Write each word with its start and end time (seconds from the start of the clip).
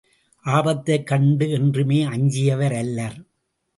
ஆபத்தைக் 0.45 1.03
கண்டு 1.03 1.49
என்றுமே 1.51 2.05
அஞ்சியவரல்லர். 2.05 3.17